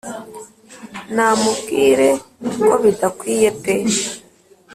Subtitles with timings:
[1.15, 2.09] namubwire
[2.63, 3.75] ko bidakwiye pe